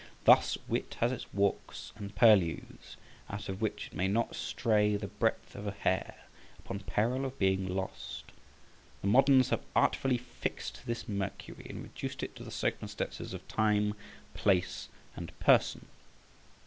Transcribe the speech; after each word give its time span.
Thus 0.23 0.57
wit 0.67 0.97
has 0.99 1.11
its 1.11 1.31
walks 1.31 1.93
and 1.95 2.15
purlieus, 2.15 2.95
out 3.29 3.49
of 3.49 3.61
which 3.61 3.85
it 3.91 3.95
may 3.95 4.07
not 4.07 4.35
stray 4.35 4.95
the 4.95 5.05
breadth 5.09 5.53
of 5.53 5.67
a 5.67 5.71
hair, 5.71 6.15
upon 6.57 6.79
peril 6.79 7.23
of 7.23 7.37
being 7.37 7.67
lost. 7.67 8.31
The 9.01 9.07
moderns 9.07 9.51
have 9.51 9.61
artfully 9.75 10.17
fixed 10.17 10.87
this 10.87 11.07
Mercury, 11.07 11.67
and 11.69 11.83
reduced 11.83 12.23
it 12.23 12.35
to 12.37 12.43
the 12.43 12.49
circumstances 12.49 13.31
of 13.35 13.47
time, 13.47 13.93
place, 14.33 14.89
and 15.15 15.37
person. 15.39 15.85